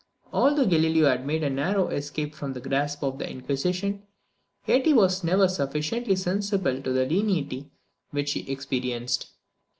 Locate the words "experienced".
8.51-9.27